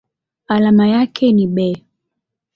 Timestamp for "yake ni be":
0.87-1.85